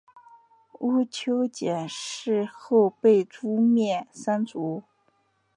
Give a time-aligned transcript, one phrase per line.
[0.79, 4.81] 毋丘俭事后被诛灭三族。